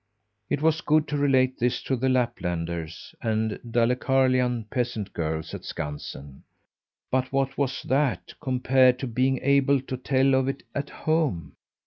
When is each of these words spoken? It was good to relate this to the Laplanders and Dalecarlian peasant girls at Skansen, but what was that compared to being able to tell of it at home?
It 0.49 0.63
was 0.63 0.81
good 0.81 1.07
to 1.09 1.17
relate 1.19 1.59
this 1.59 1.79
to 1.83 1.95
the 1.95 2.07
Laplanders 2.09 3.13
and 3.21 3.59
Dalecarlian 3.69 4.67
peasant 4.71 5.13
girls 5.13 5.53
at 5.53 5.63
Skansen, 5.63 6.41
but 7.11 7.31
what 7.31 7.55
was 7.55 7.83
that 7.83 8.33
compared 8.41 8.97
to 8.97 9.05
being 9.05 9.37
able 9.43 9.79
to 9.81 9.97
tell 9.97 10.33
of 10.33 10.47
it 10.47 10.63
at 10.73 10.89
home? 10.89 11.53